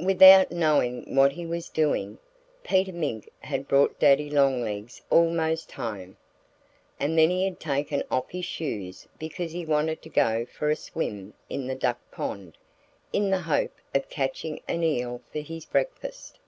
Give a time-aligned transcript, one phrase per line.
[0.00, 2.18] Without knowing what he was doing,
[2.64, 6.18] Peter Mink had brought Daddy Longlegs almost home.
[6.98, 10.76] And then he had taken off his shoes because he wanted to go for a
[10.76, 12.58] swim in the duck pond,
[13.10, 16.38] in the hope of catching an eel for his breakfast.